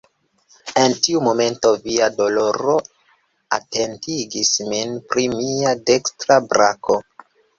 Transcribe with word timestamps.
En 0.83 0.93
tiu 1.07 1.19
momento, 1.25 1.73
viva 1.87 2.07
doloro 2.21 2.77
atentigis 3.59 4.53
min 4.71 4.97
pri 5.11 5.27
mia 5.35 5.77
dekstra 5.93 6.41
brako. 6.55 6.99